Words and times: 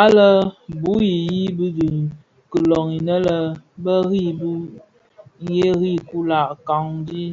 Àa 0.00 0.08
le 0.16 0.26
bu 0.80 0.92
i 1.12 1.14
yii 1.28 1.48
di 1.58 1.66
bi 1.76 1.88
kilong 2.50 2.90
inë 2.98 3.16
bë 3.82 3.94
ri 4.08 4.24
bii 4.38 4.68
ghêrii 5.46 5.98
kula 6.08 6.40
canji. 6.66 7.24